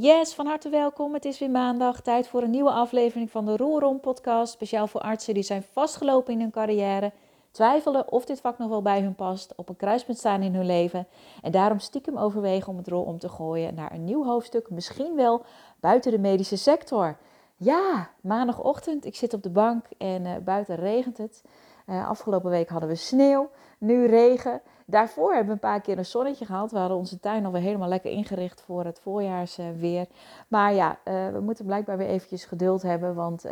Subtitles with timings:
[0.00, 1.14] Yes, van harte welkom.
[1.14, 2.00] Het is weer maandag.
[2.00, 4.52] Tijd voor een nieuwe aflevering van de Roerom podcast.
[4.52, 7.12] Speciaal voor artsen die zijn vastgelopen in hun carrière,
[7.50, 10.66] twijfelen of dit vak nog wel bij hun past, op een kruispunt staan in hun
[10.66, 11.06] leven
[11.42, 15.16] en daarom stiekem overwegen om het rol om te gooien naar een nieuw hoofdstuk, misschien
[15.16, 15.44] wel
[15.80, 17.16] buiten de medische sector.
[17.56, 21.42] Ja, maandagochtend, ik zit op de bank en uh, buiten regent het.
[21.86, 24.60] Uh, afgelopen week hadden we sneeuw, nu regen.
[24.86, 26.70] Daarvoor hebben we een paar keer een zonnetje gehad.
[26.70, 30.06] We hadden onze tuin alweer helemaal lekker ingericht voor het voorjaarsweer.
[30.48, 33.44] Maar ja, uh, we moeten blijkbaar weer eventjes geduld hebben, want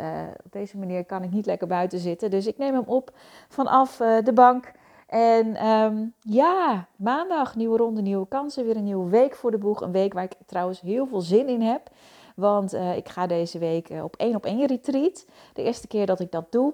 [0.45, 2.31] op deze manier kan ik niet lekker buiten zitten.
[2.31, 3.11] Dus ik neem hem op
[3.49, 4.71] vanaf de bank.
[5.07, 8.65] En um, ja, maandag, nieuwe ronde, nieuwe kansen.
[8.65, 9.81] Weer een nieuwe week voor de boeg.
[9.81, 11.89] Een week waar ik trouwens heel veel zin in heb.
[12.35, 15.25] Want ik ga deze week op één op één retreat.
[15.53, 16.73] De eerste keer dat ik dat doe.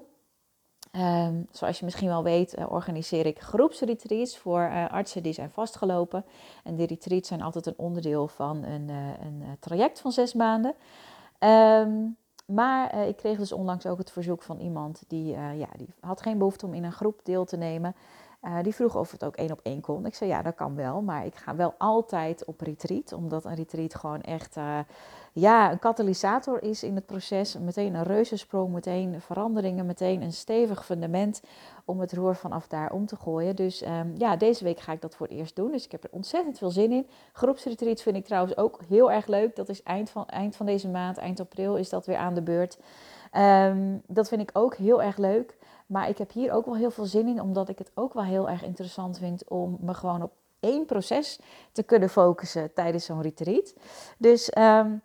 [0.98, 6.24] Um, zoals je misschien wel weet, uh, organiseer ik groepsretreats voor artsen die zijn vastgelopen.
[6.64, 10.74] En die retreats zijn altijd een onderdeel van een, een traject van zes maanden.
[11.38, 16.22] Um, maar ik kreeg dus onlangs ook het verzoek van iemand die, ja, die had
[16.22, 17.94] geen behoefte om in een groep deel te nemen.
[18.62, 20.06] Die vroeg of het ook één op één kon.
[20.06, 23.54] Ik zei ja, dat kan wel, maar ik ga wel altijd op retreat, omdat een
[23.54, 24.56] retreat gewoon echt
[25.38, 27.58] ja, een katalysator is in het proces.
[27.58, 31.42] Meteen een reuzensprong, meteen veranderingen, meteen een stevig fundament
[31.84, 33.56] om het roer vanaf daar om te gooien.
[33.56, 35.70] Dus um, ja, deze week ga ik dat voor het eerst doen.
[35.70, 37.06] Dus ik heb er ontzettend veel zin in.
[37.32, 39.56] Groepsretreats vind ik trouwens ook heel erg leuk.
[39.56, 42.42] Dat is eind van, eind van deze maand, eind april is dat weer aan de
[42.42, 42.78] beurt.
[43.36, 45.56] Um, dat vind ik ook heel erg leuk.
[45.86, 48.24] Maar ik heb hier ook wel heel veel zin in, omdat ik het ook wel
[48.24, 51.40] heel erg interessant vind om me gewoon op één proces
[51.72, 53.74] te kunnen focussen tijdens zo'n retreat.
[54.18, 55.02] Dus um,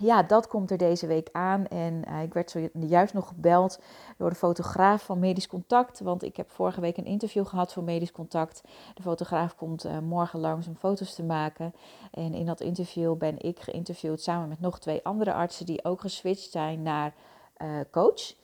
[0.00, 1.66] ja, dat komt er deze week aan.
[1.66, 3.80] En uh, ik werd zojuist nog gebeld
[4.18, 6.00] door de fotograaf van Medisch Contact.
[6.00, 8.62] Want ik heb vorige week een interview gehad voor Medisch Contact.
[8.94, 11.74] De fotograaf komt uh, morgen langs om foto's te maken.
[12.10, 16.00] En in dat interview ben ik geïnterviewd samen met nog twee andere artsen die ook
[16.00, 17.14] geswitcht zijn naar
[17.62, 18.34] uh, coach.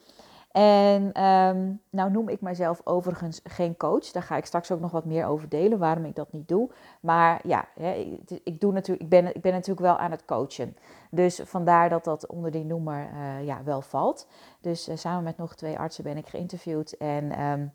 [0.56, 4.10] En um, nou noem ik mijzelf overigens geen coach.
[4.10, 6.70] Daar ga ik straks ook nog wat meer over delen waarom ik dat niet doe.
[7.00, 7.68] Maar ja,
[8.42, 10.76] ik, doe natuurlijk, ik, ben, ik ben natuurlijk wel aan het coachen.
[11.10, 14.28] Dus vandaar dat dat onder die noemer uh, ja, wel valt.
[14.60, 16.96] Dus uh, samen met nog twee artsen ben ik geïnterviewd.
[16.96, 17.72] En um,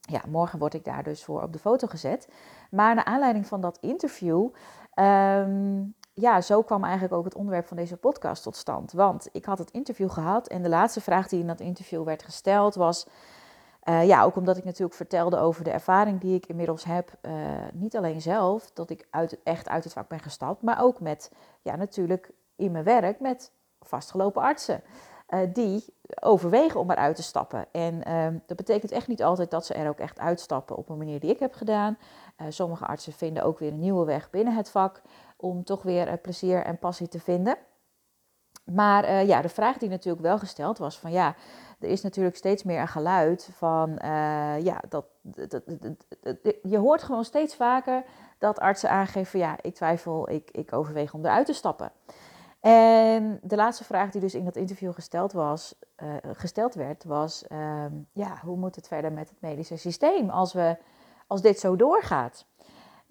[0.00, 2.28] ja, morgen word ik daar dus voor op de foto gezet.
[2.70, 4.48] Maar naar aanleiding van dat interview
[4.94, 8.92] um, ja, zo kwam eigenlijk ook het onderwerp van deze podcast tot stand.
[8.92, 12.22] Want ik had het interview gehad en de laatste vraag die in dat interview werd
[12.22, 13.06] gesteld was.
[13.84, 17.12] Uh, ja, ook omdat ik natuurlijk vertelde over de ervaring die ik inmiddels heb.
[17.22, 17.32] Uh,
[17.72, 21.32] niet alleen zelf, dat ik uit, echt uit het vak ben gestapt, maar ook met,
[21.62, 24.82] ja, natuurlijk in mijn werk met vastgelopen artsen.
[25.28, 25.84] Uh, die
[26.20, 27.66] overwegen om eruit te stappen.
[27.72, 30.98] En ehm, dat betekent echt niet altijd dat ze er ook echt uitstappen op een
[30.98, 31.98] manier die ik heb gedaan.
[32.48, 35.02] sommige artsen vinden ook weer een nieuwe weg binnen het vak
[35.42, 37.56] om toch weer uh, plezier en passie te vinden.
[38.64, 41.34] Maar uh, ja, de vraag die natuurlijk wel gesteld was van ja,
[41.80, 45.62] er is natuurlijk steeds meer een geluid van uh, ja, dat, dat,
[46.62, 48.04] je hoort gewoon steeds vaker
[48.38, 51.92] dat artsen aangeven ja, ik twijfel, ik, ik overweeg om eruit te stappen.
[52.60, 55.74] En de laatste vraag die dus in dat interview gesteld, was,
[56.32, 60.76] gesteld werd, was ehm, ja, hoe moet het verder met het medische systeem als, we,
[61.26, 62.46] als dit zo doorgaat?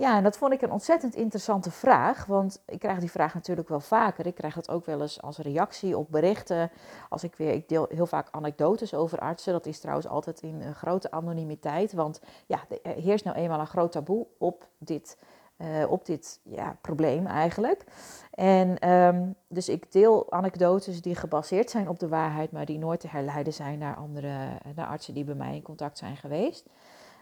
[0.01, 3.69] Ja, en dat vond ik een ontzettend interessante vraag, want ik krijg die vraag natuurlijk
[3.69, 4.25] wel vaker.
[4.25, 6.71] Ik krijg dat ook wel eens als reactie op berichten.
[7.09, 9.53] Als ik weer, ik deel heel vaak anekdotes over artsen.
[9.53, 13.67] Dat is trouwens altijd in een grote anonimiteit, want ja, er heerst nou eenmaal een
[13.67, 15.17] groot taboe op dit,
[15.57, 17.83] uh, op dit ja, probleem eigenlijk.
[18.31, 22.99] En um, dus ik deel anekdotes die gebaseerd zijn op de waarheid, maar die nooit
[22.99, 26.65] te herleiden zijn naar andere naar artsen die bij mij in contact zijn geweest.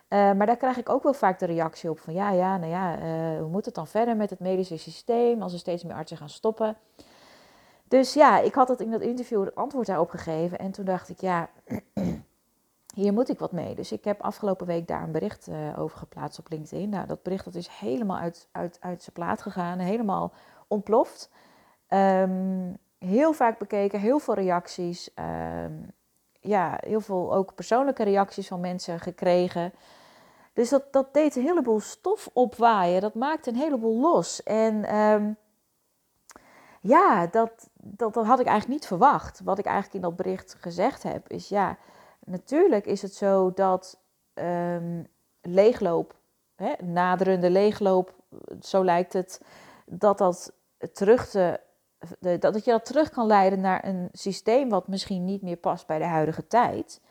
[0.10, 2.72] Uh, maar daar krijg ik ook wel vaak de reactie op van ja, ja, nou
[2.72, 5.96] ja, uh, hoe moet het dan verder met het medische systeem als er steeds meer
[5.96, 6.78] artsen gaan stoppen?
[7.88, 11.10] Dus ja, ik had het in dat interview het antwoord daarop gegeven en toen dacht
[11.10, 11.50] ik ja,
[13.02, 13.76] hier moet ik wat mee.
[13.76, 16.90] Dus ik heb afgelopen week daar een bericht uh, over geplaatst op LinkedIn.
[16.90, 20.34] Nou, dat bericht dat is helemaal uit, uit, uit zijn plaat gegaan, helemaal
[20.68, 21.30] ontploft.
[21.90, 25.10] Um, heel vaak bekeken, heel veel reacties.
[25.66, 25.92] Um,
[26.40, 29.74] ja, heel veel ook persoonlijke reacties van mensen gekregen.
[30.54, 33.02] Dus dat, dat deed een heleboel stof opwaaien.
[33.02, 34.44] Dat maakte een heleboel los.
[34.44, 35.38] En um,
[36.82, 39.42] ja, dat, dat, dat had ik eigenlijk niet verwacht.
[39.44, 41.78] Wat ik eigenlijk in dat bericht gezegd heb, is ja,
[42.26, 44.00] natuurlijk is het zo dat
[44.34, 45.08] um,
[45.42, 46.16] leegloop,
[46.56, 48.14] hè, naderende leegloop,
[48.62, 49.42] zo lijkt het,
[49.86, 50.54] dat dat
[50.94, 51.60] terug te,
[52.20, 55.98] dat je dat terug kan leiden naar een systeem wat misschien niet meer past bij
[55.98, 57.02] de huidige tijd.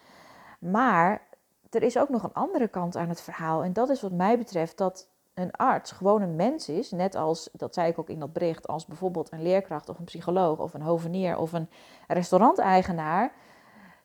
[0.58, 1.27] Maar
[1.70, 3.62] er is ook nog een andere kant aan het verhaal.
[3.62, 7.48] En dat is wat mij betreft dat een arts gewoon een mens is, net als,
[7.52, 10.74] dat zei ik ook in dat bericht, als bijvoorbeeld een leerkracht of een psycholoog of
[10.74, 11.68] een hovenier of een
[12.06, 13.32] restauranteigenaar,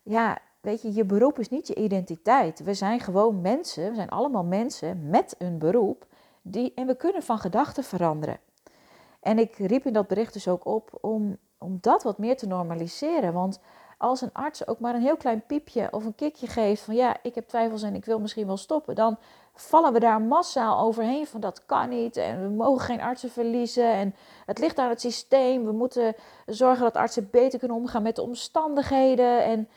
[0.03, 2.63] ja, weet je, je beroep is niet je identiteit.
[2.63, 6.05] We zijn gewoon mensen, we zijn allemaal mensen met een beroep,
[6.41, 8.39] die, en we kunnen van gedachten veranderen.
[9.19, 12.47] En ik riep in dat bericht dus ook op om, om dat wat meer te
[12.47, 13.59] normaliseren, want
[14.03, 17.17] als een arts ook maar een heel klein piepje of een kikje geeft van ja,
[17.21, 19.17] ik heb twijfels en ik wil misschien wel stoppen, dan
[19.53, 23.93] vallen we daar massaal overheen van dat kan niet en we mogen geen artsen verliezen
[23.93, 24.15] en
[24.45, 25.65] het ligt aan het systeem.
[25.65, 26.15] We moeten
[26.45, 29.69] zorgen dat artsen beter kunnen omgaan met de omstandigheden en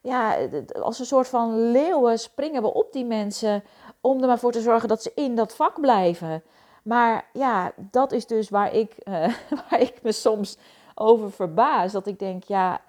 [0.00, 0.36] ja,
[0.80, 3.64] als een soort van leeuwen springen we op die mensen
[4.00, 6.42] om er maar voor te zorgen dat ze in dat vak blijven.
[6.82, 9.14] Maar ja, dat is dus waar ik, uh,
[9.70, 10.56] waar ik me soms
[10.94, 11.92] over verbaas.
[11.92, 12.80] Dat ik denk, ja,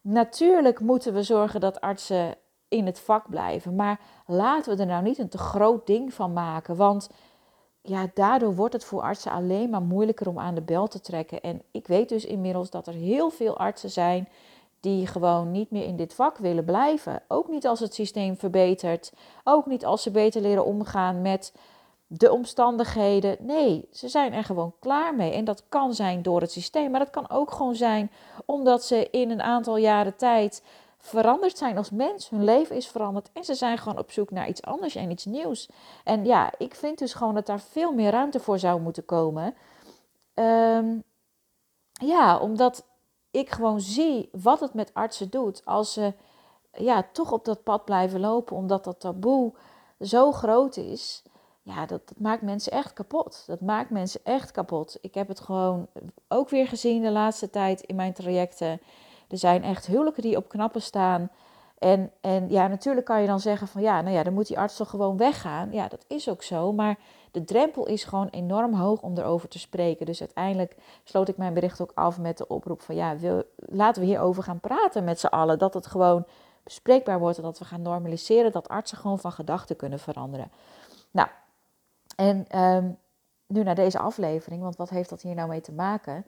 [0.00, 2.34] Natuurlijk moeten we zorgen dat artsen
[2.68, 6.32] in het vak blijven, maar laten we er nou niet een te groot ding van
[6.32, 7.10] maken, want
[7.82, 11.40] ja, daardoor wordt het voor artsen alleen maar moeilijker om aan de bel te trekken.
[11.40, 14.28] En ik weet dus inmiddels dat er heel veel artsen zijn
[14.80, 17.22] die gewoon niet meer in dit vak willen blijven.
[17.28, 19.12] Ook niet als het systeem verbetert,
[19.44, 21.54] ook niet als ze beter leren omgaan met
[22.08, 23.36] de omstandigheden.
[23.40, 25.32] Nee, ze zijn er gewoon klaar mee.
[25.32, 28.10] En dat kan zijn door het systeem, maar dat kan ook gewoon zijn
[28.44, 30.62] omdat ze in een aantal jaren tijd
[30.98, 32.28] veranderd zijn als mens.
[32.28, 35.24] Hun leven is veranderd en ze zijn gewoon op zoek naar iets anders en iets
[35.24, 35.68] nieuws.
[36.04, 39.54] En ja, ik vind dus gewoon dat daar veel meer ruimte voor zou moeten komen.
[40.34, 40.98] Ehm,
[41.92, 42.86] ja, omdat
[43.30, 46.12] ik gewoon zie wat het met artsen doet als ze
[46.72, 49.52] ja, toch op dat pad blijven lopen, omdat dat taboe
[50.00, 51.22] zo groot is
[51.68, 53.44] ja, dat, dat, maakt mensen echt kapot.
[53.46, 54.98] Dat maakt mensen echt kapot.
[55.00, 55.86] Ik heb het gewoon
[56.28, 58.80] ook weer gezien de laatste tijd in mijn trajecten.
[59.28, 61.30] Er zijn echt huwelijken die op knappen staan.
[61.78, 64.58] En, en ja, natuurlijk kan je dan zeggen van ja, nou ja, dan moet die
[64.58, 65.72] arts toch gewoon weggaan.
[65.72, 66.72] Ja, dat is ook zo.
[66.72, 66.98] Maar
[67.30, 70.06] de drempel is gewoon enorm hoog om erover te spreken.
[70.06, 73.16] Dus uiteindelijk sloot ik mijn bericht ook af met de oproep van ja,
[73.56, 75.58] laten we hierover gaan praten met z'n allen.
[75.58, 76.26] Dat het gewoon
[76.62, 80.50] bespreekbaar wordt en dat we gaan normaliseren dat artsen gewoon van gedachten kunnen veranderen.
[81.10, 81.28] Nou,
[82.18, 82.90] en ehm,
[83.46, 86.26] nu naar deze aflevering, want wat heeft dat hier nou mee te maken?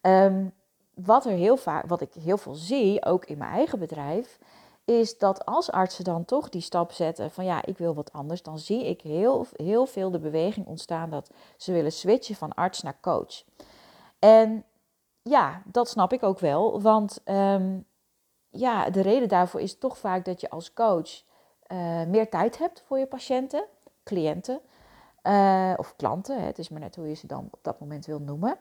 [0.00, 0.52] Um,
[0.94, 4.38] wat, er heel vaak, wat ik heel veel zie, ook in mijn eigen bedrijf,
[4.84, 8.42] is dat als artsen dan toch die stap zetten van ja, ik wil wat anders,
[8.42, 12.82] dan zie ik heel, heel veel de beweging ontstaan dat ze willen switchen van arts
[12.82, 13.44] naar coach.
[14.18, 14.64] En
[15.22, 17.86] ja, dat snap ik ook wel, want um,
[18.50, 21.22] ja, de reden daarvoor is toch vaak dat je als coach
[21.72, 23.64] uh, meer tijd hebt voor je patiënten,
[24.04, 24.60] cliënten.
[25.26, 28.06] Uh, of klanten, hè, het is maar net hoe je ze dan op dat moment
[28.06, 28.58] wil noemen.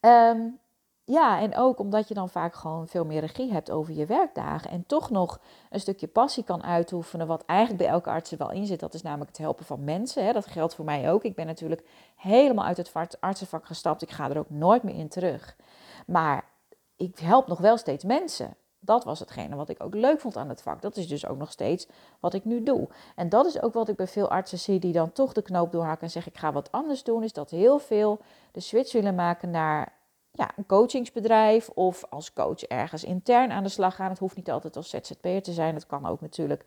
[0.00, 0.58] Um,
[1.04, 4.70] ja, en ook omdat je dan vaak gewoon veel meer regie hebt over je werkdagen.
[4.70, 5.40] En toch nog
[5.70, 7.26] een stukje passie kan uitoefenen.
[7.26, 8.80] Wat eigenlijk bij elke arts er wel in zit.
[8.80, 10.24] Dat is namelijk het helpen van mensen.
[10.24, 10.32] Hè.
[10.32, 11.24] Dat geldt voor mij ook.
[11.24, 11.86] Ik ben natuurlijk
[12.16, 14.02] helemaal uit het artsenvak gestapt.
[14.02, 15.56] Ik ga er ook nooit meer in terug.
[16.06, 16.44] Maar
[16.96, 20.48] ik help nog wel steeds mensen dat was hetgene wat ik ook leuk vond aan
[20.48, 20.82] het vak.
[20.82, 21.86] Dat is dus ook nog steeds
[22.20, 22.88] wat ik nu doe.
[23.16, 25.72] En dat is ook wat ik bij veel artsen zie die dan toch de knoop
[25.72, 27.22] doorhakken en zeggen ik ga wat anders doen.
[27.22, 28.20] Is dat heel veel
[28.52, 29.92] de switch willen maken naar
[30.32, 34.10] ja, een coachingsbedrijf of als coach ergens intern aan de slag gaan.
[34.10, 35.74] Het hoeft niet altijd als ZZP'er te zijn.
[35.74, 36.64] Het kan ook natuurlijk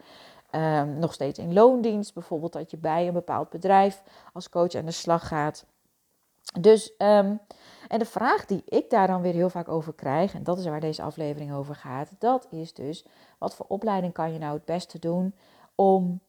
[0.51, 2.13] um, nog steeds in loondienst.
[2.13, 5.65] Bijvoorbeeld dat je bij een bepaald bedrijf als coach aan de slag gaat.
[6.59, 7.39] Dus um,
[7.93, 10.65] en de vraag die ik daar dan weer heel vaak over krijg, en dat is
[10.65, 13.05] waar deze aflevering over gaat, dat is dus:
[13.37, 15.35] wat voor opleiding kan je nou het beste doen
[15.75, 16.21] om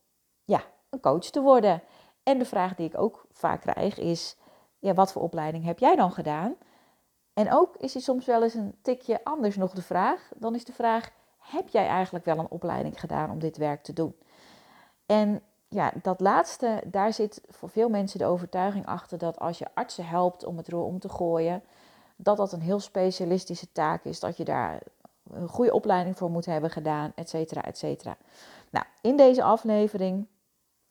[0.44, 1.82] ja, een coach te worden?
[2.22, 4.36] En de vraag die ik ook vaak krijg is:
[4.78, 6.54] ja, wat voor opleiding heb jij dan gedaan?
[7.32, 10.30] En ook is die soms wel eens een tikje anders nog de vraag.
[10.36, 13.92] Dan is de vraag: heb jij eigenlijk wel een opleiding gedaan om dit werk te
[13.92, 14.16] doen?
[15.06, 19.66] En ja, dat laatste, daar zit voor veel mensen de overtuiging achter dat als je
[19.74, 21.62] artsen helpt om het roer om te gooien,
[22.16, 24.82] dat dat een heel specialistische taak is, dat je daar
[25.30, 28.16] een goede opleiding voor moet hebben gedaan, et cetera, et cetera.
[28.70, 30.26] Nou, in deze aflevering,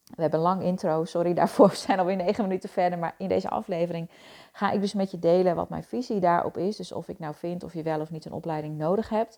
[0.04, 3.28] we hebben een lang intro, sorry daarvoor, we zijn alweer negen minuten verder, maar in
[3.28, 4.10] deze aflevering
[4.52, 6.76] ga ik dus met je delen wat mijn visie daarop is.
[6.76, 9.38] Dus of ik nou vind of je wel of niet een opleiding nodig hebt.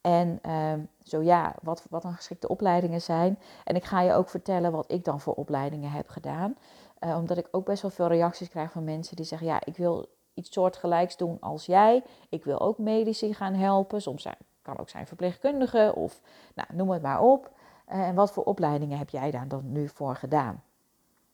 [0.00, 3.38] En ehm, zo ja, wat, wat dan geschikte opleidingen zijn.
[3.64, 6.56] En ik ga je ook vertellen wat ik dan voor opleidingen heb gedaan.
[7.00, 9.76] Uh, omdat ik ook best wel veel reacties krijg van mensen die zeggen: Ja, ik
[9.76, 12.02] wil iets soortgelijks doen als jij.
[12.28, 14.02] Ik wil ook medici gaan helpen.
[14.02, 16.20] Soms zijn, kan ook zijn verpleegkundige of
[16.54, 17.50] nou, noem het maar op.
[17.88, 20.62] Uh, en wat voor opleidingen heb jij daar dan nu voor gedaan?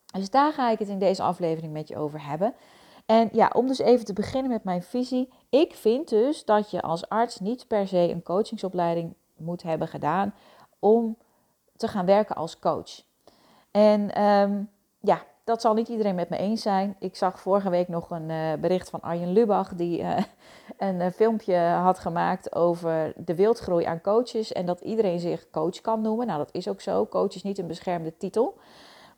[0.05, 2.53] Dus daar ga ik het in deze aflevering met je over hebben.
[3.07, 5.29] En ja, om dus even te beginnen met mijn visie.
[5.49, 10.33] Ik vind dus dat je als arts niet per se een coachingsopleiding moet hebben gedaan
[10.79, 11.17] om
[11.75, 13.03] te gaan werken als coach.
[13.71, 16.95] En um, ja, dat zal niet iedereen met me eens zijn.
[16.99, 20.17] Ik zag vorige week nog een uh, bericht van Arjen Lubach, die uh,
[20.77, 24.51] een uh, filmpje had gemaakt over de wildgroei aan coaches.
[24.51, 26.27] En dat iedereen zich coach kan noemen.
[26.27, 27.05] Nou, dat is ook zo.
[27.05, 28.57] Coach is niet een beschermde titel.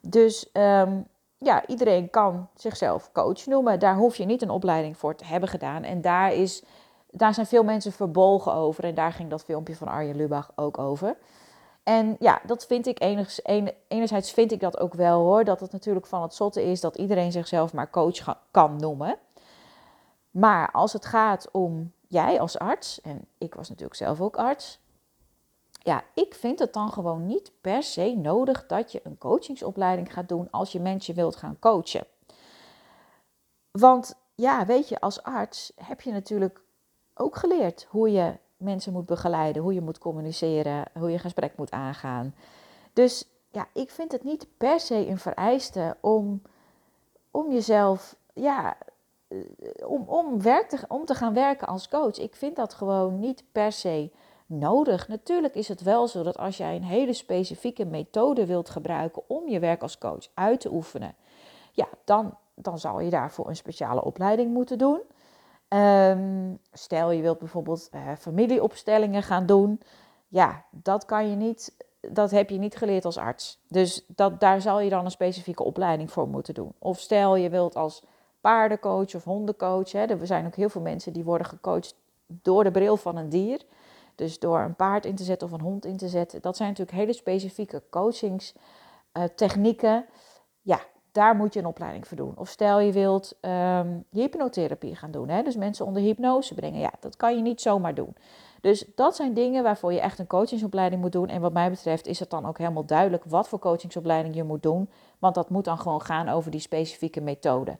[0.01, 1.07] Dus um,
[1.39, 3.79] ja, iedereen kan zichzelf coach noemen.
[3.79, 5.83] Daar hoef je niet een opleiding voor te hebben gedaan.
[5.83, 6.63] En daar, is,
[7.11, 8.83] daar zijn veel mensen verbolgen over.
[8.83, 11.17] En daar ging dat filmpje van Arjen Lubach ook over.
[11.83, 15.43] En ja, dat vind ik enigszins, enerzijds vind ik dat ook wel hoor.
[15.43, 19.17] Dat het natuurlijk van het zotte is dat iedereen zichzelf maar coach kan noemen.
[20.31, 24.79] Maar als het gaat om jij als arts, en ik was natuurlijk zelf ook arts.
[25.79, 30.29] Ja, ik vind het dan gewoon niet per se nodig dat je een coachingsopleiding gaat
[30.29, 32.05] doen als je mensen wilt gaan coachen.
[33.71, 36.61] Want ja, weet je, als arts heb je natuurlijk
[37.13, 41.71] ook geleerd hoe je mensen moet begeleiden, hoe je moet communiceren, hoe je gesprek moet
[41.71, 42.35] aangaan.
[42.93, 46.41] Dus ja, ik vind het niet per se een vereiste om,
[47.31, 48.77] om jezelf, ja,
[49.27, 49.37] eh,
[49.85, 52.17] om, om, te, om te gaan werken als coach.
[52.17, 54.11] Ik vind dat gewoon niet per se
[54.49, 55.07] nodig.
[55.07, 59.47] Natuurlijk is het wel zo dat als jij een hele specifieke methode wilt gebruiken om
[59.47, 61.15] je werk als coach uit te oefenen,
[61.71, 65.01] ja, dan, dan zal je daarvoor een speciale opleiding moeten doen.
[65.69, 69.81] Um, stel je wilt bijvoorbeeld uh, familieopstellingen gaan doen.
[70.27, 73.59] Ja, dat kan je niet, dat heb je niet geleerd als arts.
[73.67, 76.73] Dus dat, daar zal je dan een specifieke opleiding voor moeten doen.
[76.79, 78.03] Of stel je wilt als
[78.41, 79.91] paardencoach of hondencoach.
[79.91, 81.95] Hè, er zijn ook heel veel mensen die worden gecoacht
[82.27, 83.61] door de bril van een dier.
[84.19, 86.41] Dus door een paard in te zetten of een hond in te zetten.
[86.41, 89.95] Dat zijn natuurlijk hele specifieke coachingstechnieken.
[89.95, 90.01] Uh,
[90.61, 90.79] ja,
[91.11, 92.37] daar moet je een opleiding voor doen.
[92.37, 95.43] Of stel je wilt um, hypnotherapie gaan doen, hè?
[95.43, 96.79] dus mensen onder hypnose brengen.
[96.79, 98.15] Ja, dat kan je niet zomaar doen.
[98.61, 101.27] Dus dat zijn dingen waarvoor je echt een coachingsopleiding moet doen.
[101.27, 104.63] En wat mij betreft is het dan ook helemaal duidelijk wat voor coachingsopleiding je moet
[104.63, 104.89] doen.
[105.19, 107.77] Want dat moet dan gewoon gaan over die specifieke methode.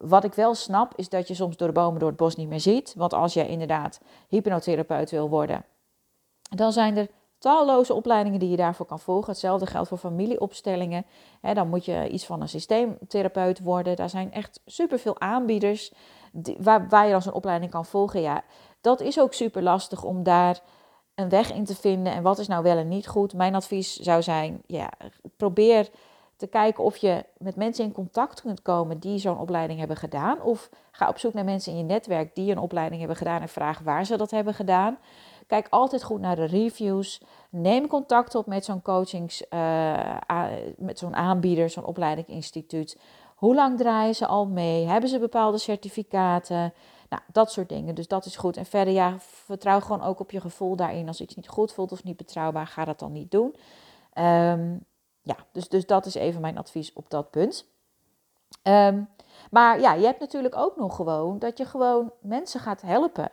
[0.00, 2.48] Wat ik wel snap is dat je soms door de bomen door het bos niet
[2.48, 2.94] meer ziet.
[2.96, 5.64] Want als je inderdaad hypnotherapeut wil worden,
[6.56, 9.30] dan zijn er talloze opleidingen die je daarvoor kan volgen.
[9.30, 11.06] Hetzelfde geldt voor familieopstellingen.
[11.40, 13.96] dan moet je iets van een systeemtherapeut worden.
[13.96, 15.92] Daar zijn echt superveel aanbieders
[16.58, 18.20] waar, waar je dan zo'n opleiding kan volgen.
[18.20, 18.42] Ja,
[18.80, 20.60] dat is ook super lastig om daar
[21.14, 22.12] een weg in te vinden.
[22.12, 23.34] En wat is nou wel en niet goed?
[23.34, 24.90] Mijn advies zou zijn: ja,
[25.36, 25.90] probeer
[26.40, 30.42] te kijken of je met mensen in contact kunt komen die zo'n opleiding hebben gedaan.
[30.42, 33.48] Of ga op zoek naar mensen in je netwerk die een opleiding hebben gedaan en
[33.48, 34.98] vraag waar ze dat hebben gedaan.
[35.46, 37.22] Kijk altijd goed naar de reviews.
[37.50, 42.98] Neem contact op met zo'n coachings, uh, met zo'n aanbieder, zo'n opleidingsinstituut.
[43.34, 44.86] Hoe lang draaien ze al mee?
[44.86, 46.72] Hebben ze bepaalde certificaten?
[47.08, 47.94] Nou, dat soort dingen.
[47.94, 48.56] Dus dat is goed.
[48.56, 51.08] En verder, ja, vertrouw gewoon ook op je gevoel daarin.
[51.08, 53.54] Als iets niet goed voelt of niet betrouwbaar, ga dat dan niet doen.
[54.14, 54.84] Um,
[55.22, 57.66] ja, dus, dus dat is even mijn advies op dat punt.
[58.62, 59.08] Um,
[59.50, 63.30] maar ja, je hebt natuurlijk ook nog gewoon dat je gewoon mensen gaat helpen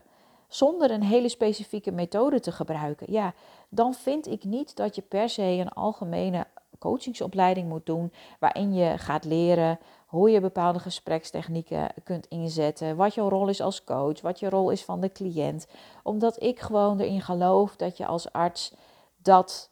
[0.47, 3.33] zonder een hele specifieke methode te gebruiken, ja,
[3.69, 6.47] dan vind ik niet dat je per se een algemene
[6.79, 13.29] coachingsopleiding moet doen waarin je gaat leren hoe je bepaalde gesprekstechnieken kunt inzetten, wat jouw
[13.29, 15.67] rol is als coach, wat je rol is van de cliënt,
[16.03, 18.73] omdat ik gewoon erin geloof dat je als arts
[19.21, 19.69] dat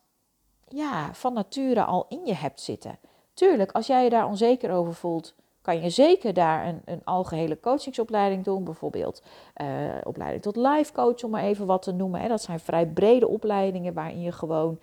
[0.76, 3.00] ja, van nature al in je hebt zitten.
[3.34, 7.60] Tuurlijk, als jij je daar onzeker over voelt, kan je zeker daar een, een algehele
[7.60, 8.64] coachingsopleiding doen.
[8.64, 9.22] Bijvoorbeeld
[9.62, 9.68] uh,
[10.04, 12.22] opleiding tot life coach, om maar even wat te noemen.
[12.22, 12.28] Hè.
[12.28, 14.80] Dat zijn vrij brede opleidingen waarin je gewoon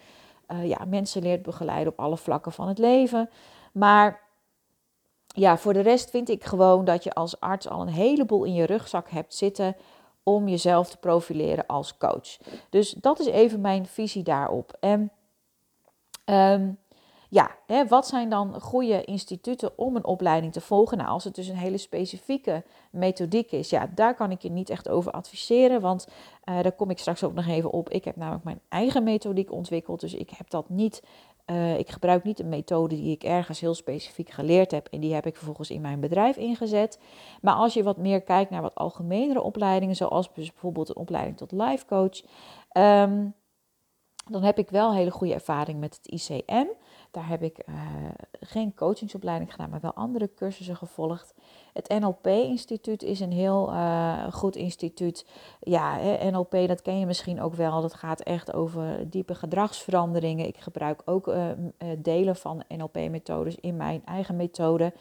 [0.52, 3.30] uh, ja, mensen leert begeleiden op alle vlakken van het leven.
[3.72, 4.20] Maar
[5.26, 8.54] ja, voor de rest vind ik gewoon dat je als arts al een heleboel in
[8.54, 9.76] je rugzak hebt zitten
[10.22, 12.38] om jezelf te profileren als coach.
[12.70, 14.76] Dus dat is even mijn visie daarop.
[14.80, 15.11] En
[16.32, 16.78] um,
[17.32, 20.98] ja, hè, wat zijn dan goede instituten om een opleiding te volgen?
[20.98, 24.70] Nou, als het dus een hele specifieke methodiek is, ja, daar kan ik je niet
[24.70, 26.08] echt over adviseren, want
[26.44, 27.88] uh, daar kom ik straks ook nog even op.
[27.88, 31.02] Ik heb namelijk mijn eigen methodiek ontwikkeld, dus ik heb dat niet,
[31.46, 35.14] uh, ik gebruik niet een methode die ik ergens heel specifiek geleerd heb en die
[35.14, 36.98] heb ik vervolgens in mijn bedrijf ingezet.
[37.40, 41.52] Maar als je wat meer kijkt naar wat algemenere opleidingen, zoals bijvoorbeeld een opleiding tot
[41.52, 42.22] life coach,
[42.72, 43.34] um,
[44.32, 46.66] dan heb ik wel hele goede ervaring met het ICM.
[47.10, 47.74] Daar heb ik uh,
[48.40, 51.34] geen coachingsopleiding gedaan, maar wel andere cursussen gevolgd.
[51.72, 55.26] Het NLP-instituut is een heel uh, goed instituut.
[55.60, 55.98] Ja,
[56.30, 57.80] NLP, dat ken je misschien ook wel.
[57.80, 60.46] Dat gaat echt over diepe gedragsveranderingen.
[60.46, 61.46] Ik gebruik ook uh,
[61.98, 64.92] delen van NLP-methodes in mijn eigen methode.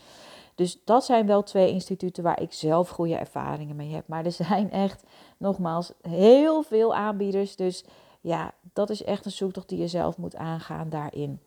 [0.56, 4.08] Dus dat zijn wel twee instituten waar ik zelf goede ervaringen mee heb.
[4.08, 5.04] Maar er zijn echt,
[5.38, 7.56] nogmaals, heel veel aanbieders.
[7.56, 7.86] Dus
[8.22, 11.40] ja, dat is echt een zoektocht die je zelf moet aangaan daarin.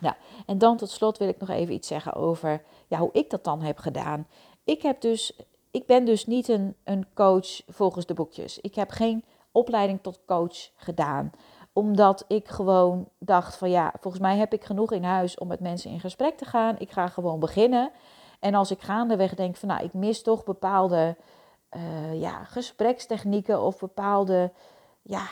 [0.00, 0.14] Nou,
[0.46, 3.44] en dan tot slot wil ik nog even iets zeggen over ja, hoe ik dat
[3.44, 4.26] dan heb gedaan.
[4.64, 5.36] Ik, heb dus,
[5.70, 8.60] ik ben dus niet een, een coach volgens de boekjes.
[8.60, 11.32] Ik heb geen opleiding tot coach gedaan
[11.78, 15.60] omdat ik gewoon dacht van ja, volgens mij heb ik genoeg in huis om met
[15.60, 16.78] mensen in gesprek te gaan.
[16.78, 17.90] Ik ga gewoon beginnen.
[18.40, 21.16] En als ik gaandeweg denk van nou, ik mis toch bepaalde
[21.76, 24.52] uh, ja, gesprekstechnieken of bepaalde
[25.02, 25.26] ja,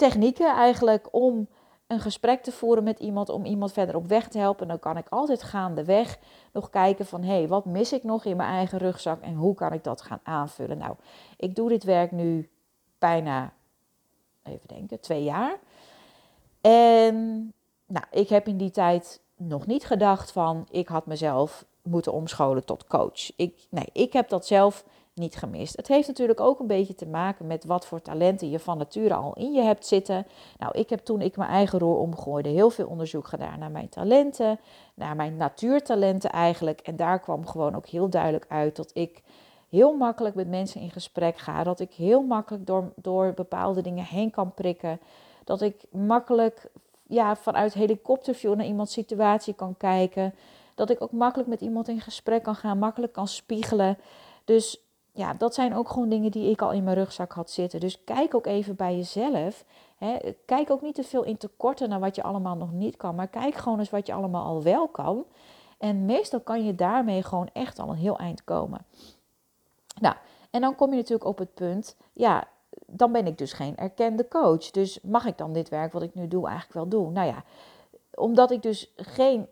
[0.00, 1.48] technieken eigenlijk om
[1.86, 4.68] een gesprek te voeren met iemand, om iemand verder op weg te helpen.
[4.68, 6.18] Dan kan ik altijd gaandeweg
[6.52, 9.54] nog kijken van hé, hey, wat mis ik nog in mijn eigen rugzak en hoe
[9.54, 10.78] kan ik dat gaan aanvullen.
[10.78, 10.94] Nou,
[11.36, 12.50] ik doe dit werk nu
[12.98, 13.52] bijna,
[14.42, 15.58] even denken, twee jaar.
[16.60, 17.52] En
[17.86, 22.64] nou, ik heb in die tijd nog niet gedacht van ik had mezelf moeten omscholen
[22.64, 23.36] tot coach.
[23.36, 24.84] Ik, nee, ik heb dat zelf
[25.20, 25.76] niet gemist.
[25.76, 29.14] Het heeft natuurlijk ook een beetje te maken met wat voor talenten je van nature
[29.14, 30.26] al in je hebt zitten.
[30.58, 33.88] Nou, ik heb toen ik mijn eigen roer omgooide heel veel onderzoek gedaan naar mijn
[33.88, 34.60] talenten,
[34.94, 36.80] naar mijn natuurtalenten eigenlijk.
[36.80, 39.22] En daar kwam gewoon ook heel duidelijk uit dat ik
[39.68, 41.64] heel makkelijk met mensen in gesprek ga.
[41.64, 45.00] Dat ik heel makkelijk door, door bepaalde dingen heen kan prikken.
[45.44, 46.70] Dat ik makkelijk
[47.06, 50.34] ja, vanuit helikopterview naar iemands situatie kan kijken.
[50.74, 53.98] Dat ik ook makkelijk met iemand in gesprek kan gaan, makkelijk kan spiegelen.
[54.44, 54.80] Dus
[55.12, 57.80] ja, dat zijn ook gewoon dingen die ik al in mijn rugzak had zitten.
[57.80, 59.64] Dus kijk ook even bij jezelf.
[59.96, 60.16] Hè.
[60.46, 63.14] Kijk ook niet te veel in tekorten naar wat je allemaal nog niet kan.
[63.14, 65.24] Maar kijk gewoon eens wat je allemaal al wel kan.
[65.78, 68.84] En meestal kan je daarmee gewoon echt al een heel eind komen.
[70.00, 70.14] Nou,
[70.50, 72.48] en dan kom je natuurlijk op het punt, ja,
[72.86, 74.70] dan ben ik dus geen erkende coach.
[74.70, 77.12] Dus mag ik dan dit werk wat ik nu doe eigenlijk wel doen?
[77.12, 77.44] Nou ja,
[78.14, 79.46] omdat ik dus geen,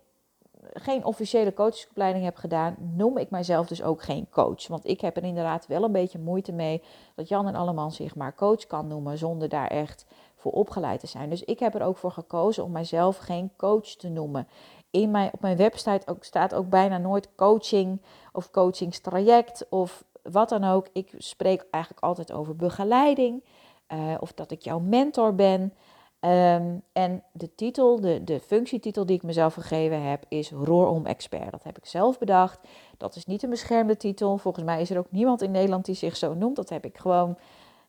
[0.72, 4.68] geen officiële coachopleiding heb gedaan, noem ik mijzelf dus ook geen coach.
[4.68, 6.82] Want ik heb er inderdaad wel een beetje moeite mee
[7.14, 10.06] dat Jan en Alleman zich maar coach kan noemen zonder daar echt
[10.37, 11.30] voor opgeleid te zijn.
[11.30, 14.48] Dus ik heb er ook voor gekozen om mijzelf geen coach te noemen.
[14.90, 20.48] In mijn, op mijn website ook, staat ook bijna nooit coaching of coachingstraject of wat
[20.48, 20.88] dan ook.
[20.92, 23.42] Ik spreek eigenlijk altijd over begeleiding
[23.88, 25.73] uh, of dat ik jouw mentor ben.
[26.21, 31.50] Um, en de titel, de, de functietitel die ik mezelf gegeven heb, is Roorom-expert.
[31.50, 32.61] Dat heb ik zelf bedacht.
[32.97, 34.39] Dat is niet een beschermde titel.
[34.39, 36.57] Volgens mij is er ook niemand in Nederland die zich zo noemt.
[36.57, 37.39] Dat heb ik gewoon,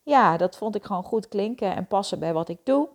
[0.04, 2.90] ja, dat vond ik gewoon goed klinken en passen bij wat ik doe.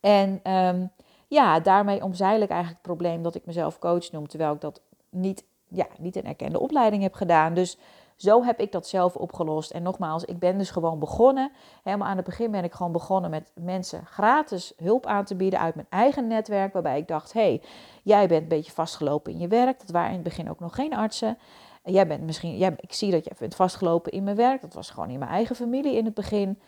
[0.00, 0.90] En um,
[1.28, 4.80] ja, daarmee omzeil ik eigenlijk het probleem dat ik mezelf coach noem, terwijl ik dat
[5.10, 7.54] niet, ja, niet een erkende opleiding heb gedaan.
[7.54, 7.78] Dus
[8.22, 9.70] zo heb ik dat zelf opgelost.
[9.70, 11.52] En nogmaals, ik ben dus gewoon begonnen.
[11.82, 15.60] Helemaal aan het begin ben ik gewoon begonnen met mensen gratis hulp aan te bieden
[15.60, 16.72] uit mijn eigen netwerk.
[16.72, 17.62] Waarbij ik dacht, hé, hey,
[18.02, 19.80] jij bent een beetje vastgelopen in je werk.
[19.80, 21.38] Dat waren in het begin ook nog geen artsen.
[21.84, 24.60] Jij bent misschien, jij, ik zie dat je bent vastgelopen in mijn werk.
[24.60, 26.60] Dat was gewoon in mijn eigen familie in het begin.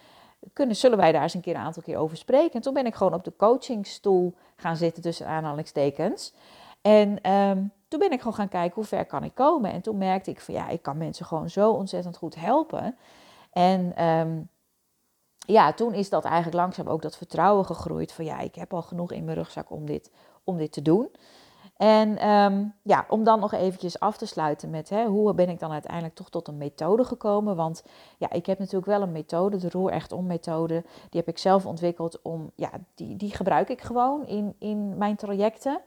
[0.53, 2.53] Kunnen, zullen wij daar eens een keer een aantal keer over spreken?
[2.53, 6.35] En toen ben ik gewoon op de coachingstoel gaan zitten tussen aanhalingstekens.
[6.83, 9.73] En um, toen ben ik gewoon gaan kijken hoe ver kan ik komen.
[9.73, 12.97] En toen merkte ik van ja, ik kan mensen gewoon zo ontzettend goed helpen.
[13.53, 14.49] En um,
[15.39, 18.83] ja, toen is dat eigenlijk langzaam ook dat vertrouwen gegroeid van ja, ik heb al
[18.83, 20.11] genoeg in mijn rugzak om dit,
[20.45, 21.11] om dit te doen.
[21.77, 25.59] En um, ja, om dan nog eventjes af te sluiten met hè, hoe ben ik
[25.59, 27.57] dan uiteindelijk toch tot een methode gekomen.
[27.57, 27.85] Want
[28.19, 30.85] ja, ik heb natuurlijk wel een methode, de Roer Echt Om methode.
[31.11, 35.17] Die heb ik zelf ontwikkeld om, ja, die, die gebruik ik gewoon in, in mijn
[35.17, 35.81] trajecten.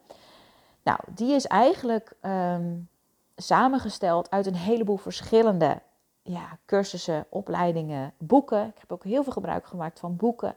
[0.88, 2.90] Nou, die is eigenlijk um,
[3.36, 5.82] samengesteld uit een heleboel verschillende
[6.22, 8.68] ja, cursussen, opleidingen, boeken.
[8.68, 10.56] Ik heb ook heel veel gebruik gemaakt van boeken.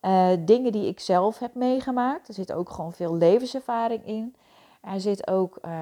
[0.00, 2.28] Uh, dingen die ik zelf heb meegemaakt.
[2.28, 4.36] Er zit ook gewoon veel levenservaring in.
[4.80, 5.72] Er zit ook uh,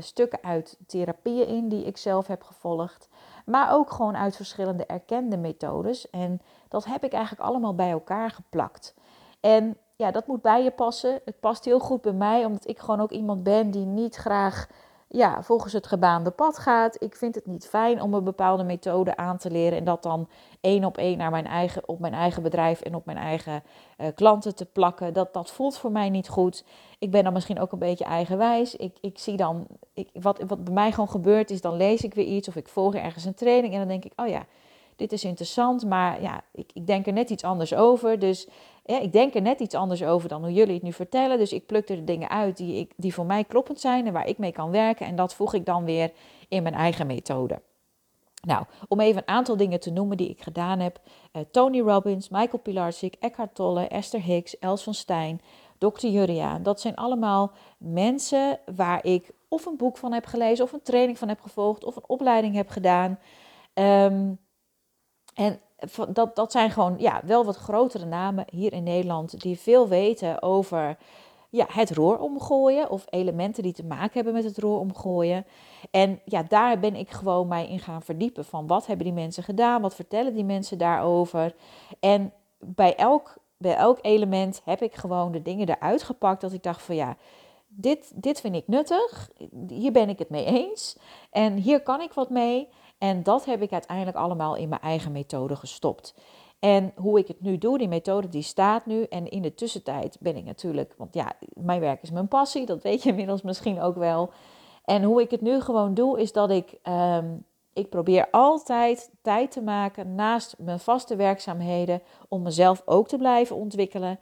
[0.00, 3.08] stukken uit therapieën in die ik zelf heb gevolgd.
[3.44, 6.10] Maar ook gewoon uit verschillende erkende methodes.
[6.10, 8.94] En dat heb ik eigenlijk allemaal bij elkaar geplakt.
[9.40, 11.20] En ja, dat moet bij je passen.
[11.24, 14.68] Het past heel goed bij mij, omdat ik gewoon ook iemand ben die niet graag
[15.08, 17.02] ja, volgens het gebaande pad gaat.
[17.02, 20.28] Ik vind het niet fijn om een bepaalde methode aan te leren en dat dan
[20.60, 23.62] één op één naar mijn eigen, op mijn eigen bedrijf en op mijn eigen
[23.98, 25.12] uh, klanten te plakken.
[25.12, 26.64] Dat, dat voelt voor mij niet goed.
[26.98, 28.76] Ik ben dan misschien ook een beetje eigenwijs.
[28.76, 32.14] Ik, ik zie dan, ik, wat, wat bij mij gewoon gebeurt is, dan lees ik
[32.14, 34.46] weer iets of ik volg ergens een training en dan denk ik, oh ja,
[35.00, 38.18] dit is interessant, maar ja, ik, ik denk er net iets anders over.
[38.18, 38.48] Dus
[38.90, 41.38] ja, ik denk er net iets anders over dan hoe jullie het nu vertellen.
[41.38, 44.12] Dus ik pluk er de dingen uit die, ik, die voor mij kloppend zijn en
[44.12, 45.06] waar ik mee kan werken.
[45.06, 46.12] En dat voeg ik dan weer
[46.48, 47.62] in mijn eigen methode.
[48.46, 51.00] Nou, om even een aantal dingen te noemen die ik gedaan heb.
[51.32, 55.40] Uh, Tony Robbins, Michael Pilarczyk, Eckhart Tolle, Esther Hicks, Els van Stijn,
[55.78, 56.06] Dr.
[56.06, 56.62] Juriaan.
[56.62, 61.18] Dat zijn allemaal mensen waar ik of een boek van heb gelezen, of een training
[61.18, 63.18] van heb gevolgd, of een opleiding heb gedaan.
[63.74, 64.38] Um,
[65.34, 65.60] en
[66.08, 70.42] dat, dat zijn gewoon ja, wel wat grotere namen hier in Nederland die veel weten
[70.42, 70.96] over
[71.50, 75.46] ja, het roer omgooien of elementen die te maken hebben met het roer omgooien.
[75.90, 79.42] En ja, daar ben ik gewoon mij in gaan verdiepen van wat hebben die mensen
[79.42, 81.54] gedaan, wat vertellen die mensen daarover.
[82.00, 86.62] En bij elk, bij elk element heb ik gewoon de dingen eruit gepakt dat ik
[86.62, 87.16] dacht van ja,
[87.68, 89.30] dit, dit vind ik nuttig,
[89.68, 90.96] hier ben ik het mee eens
[91.30, 92.68] en hier kan ik wat mee.
[93.00, 96.14] En dat heb ik uiteindelijk allemaal in mijn eigen methode gestopt.
[96.58, 99.02] En hoe ik het nu doe, die methode die staat nu.
[99.02, 102.82] En in de tussentijd ben ik natuurlijk, want ja, mijn werk is mijn passie, dat
[102.82, 104.30] weet je inmiddels misschien ook wel.
[104.84, 109.50] En hoe ik het nu gewoon doe, is dat ik, um, ik probeer altijd tijd
[109.50, 114.18] te maken naast mijn vaste werkzaamheden om mezelf ook te blijven ontwikkelen.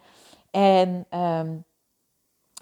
[0.50, 1.64] En um,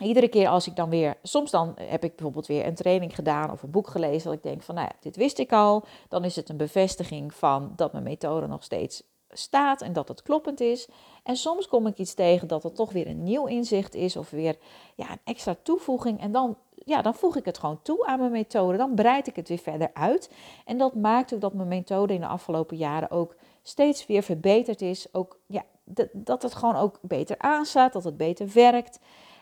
[0.01, 3.51] iedere keer als ik dan weer, soms dan heb ik bijvoorbeeld weer een training gedaan
[3.51, 5.85] of een boek gelezen dat ik denk van, nou ja, dit wist ik al.
[6.09, 10.23] Dan is het een bevestiging van dat mijn methode nog steeds staat en dat het
[10.23, 10.89] kloppend is.
[11.23, 14.31] En soms kom ik iets tegen dat er toch weer een nieuw inzicht is of
[14.31, 14.57] weer
[14.95, 16.21] ja, een extra toevoeging.
[16.21, 18.77] En dan, ja, dan voeg ik het gewoon toe aan mijn methode.
[18.77, 20.31] Dan breid ik het weer verder uit.
[20.65, 24.83] En dat maakt ook dat mijn methode in de afgelopen jaren ook steeds weer verbeterd
[24.83, 25.07] is.
[25.13, 25.65] Ook ja,
[26.13, 28.99] dat het gewoon ook beter aanslaat, dat het beter werkt.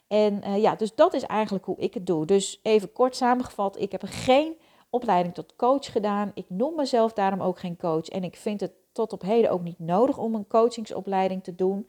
[0.09, 2.27] En uh, ja, dus dat is eigenlijk hoe ik het doe.
[2.27, 4.57] Dus even kort samengevat, ik heb geen
[4.91, 6.31] opleiding tot coach gedaan.
[6.35, 8.09] Ik noem mezelf daarom ook geen coach.
[8.09, 11.89] En ik vind het tot op heden ook niet nodig om een coachingsopleiding te doen.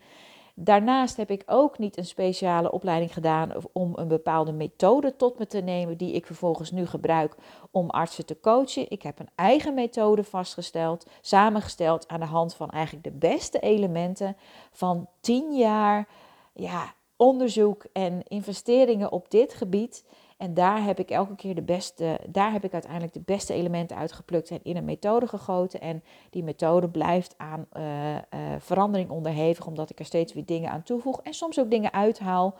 [0.57, 5.47] Daarnaast heb ik ook niet een speciale opleiding gedaan om een bepaalde methode tot me
[5.47, 7.35] te nemen, die ik vervolgens nu gebruik
[7.71, 8.91] om artsen te coachen.
[8.91, 14.37] Ik heb een eigen methode vastgesteld, samengesteld aan de hand van eigenlijk de beste elementen
[14.71, 16.07] van 10 jaar
[16.53, 20.05] ja, onderzoek en investeringen op dit gebied.
[20.37, 23.97] En daar heb ik elke keer de beste, daar heb ik uiteindelijk de beste elementen
[23.97, 25.81] uitgeplukt en in een methode gegoten.
[25.81, 28.19] En die methode blijft aan uh, uh,
[28.57, 32.55] verandering onderhevig, omdat ik er steeds weer dingen aan toevoeg en soms ook dingen uithaal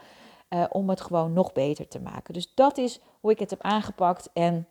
[0.50, 2.34] uh, om het gewoon nog beter te maken.
[2.34, 4.30] Dus dat is hoe ik het heb aangepakt.
[4.34, 4.68] En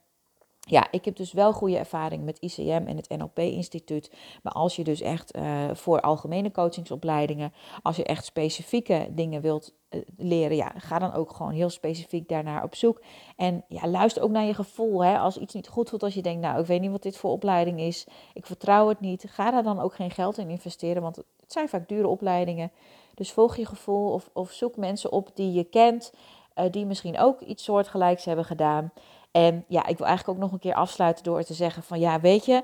[0.67, 4.13] ja, ik heb dus wel goede ervaring met ICM en het NLP-instituut.
[4.43, 9.75] Maar als je dus echt uh, voor algemene coachingsopleidingen, als je echt specifieke dingen wilt
[9.91, 13.03] uh, leren, ja, ga dan ook gewoon heel specifiek daarnaar op zoek.
[13.37, 15.05] En ja, luister ook naar je gevoel.
[15.05, 15.19] Hè?
[15.19, 17.31] Als iets niet goed voelt, als je denkt, nou, ik weet niet wat dit voor
[17.31, 21.17] opleiding is, ik vertrouw het niet, ga daar dan ook geen geld in investeren, want
[21.17, 22.73] het zijn vaak dure opleidingen.
[23.15, 26.13] Dus volg je gevoel of, of zoek mensen op die je kent,
[26.57, 28.93] uh, die misschien ook iets soortgelijks hebben gedaan.
[29.35, 32.21] En ja, ik wil eigenlijk ook nog een keer afsluiten door te zeggen van ja,
[32.21, 32.63] weet je,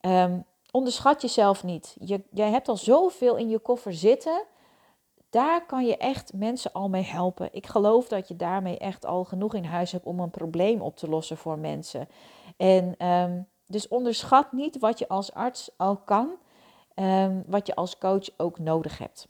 [0.00, 1.96] um, onderschat jezelf niet.
[2.00, 4.42] Je, jij hebt al zoveel in je koffer zitten.
[5.30, 7.48] Daar kan je echt mensen al mee helpen.
[7.52, 10.96] Ik geloof dat je daarmee echt al genoeg in huis hebt om een probleem op
[10.96, 12.08] te lossen voor mensen.
[12.56, 16.30] En um, dus onderschat niet wat je als arts al kan,
[16.94, 19.28] um, wat je als coach ook nodig hebt.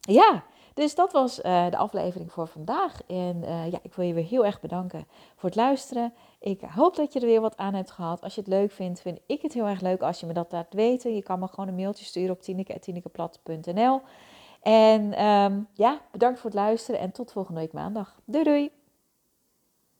[0.00, 0.44] Ja,
[0.78, 3.00] dus dat was uh, de aflevering voor vandaag.
[3.06, 6.12] En uh, ja, ik wil je weer heel erg bedanken voor het luisteren.
[6.40, 8.22] Ik hoop dat je er weer wat aan hebt gehad.
[8.22, 10.52] Als je het leuk vindt, vind ik het heel erg leuk als je me dat
[10.52, 11.14] laat weten.
[11.14, 14.00] Je kan me gewoon een mailtje sturen op tineke.tinekeplat.nl
[14.62, 18.20] En um, ja, bedankt voor het luisteren en tot volgende week maandag.
[18.24, 18.77] Doei doei!